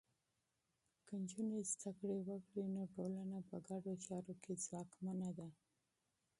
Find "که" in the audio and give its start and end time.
1.05-1.13